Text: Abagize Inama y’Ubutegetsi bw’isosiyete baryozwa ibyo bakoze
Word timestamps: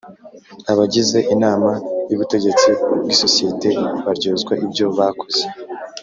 Abagize 0.71 1.17
Inama 1.33 1.69
y’Ubutegetsi 2.09 2.69
bw’isosiyete 3.03 3.69
baryozwa 4.05 4.53
ibyo 4.65 4.85
bakoze 4.97 5.43